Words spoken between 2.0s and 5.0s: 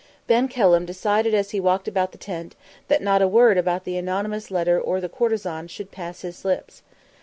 the tent that not a word about the anonymous letter or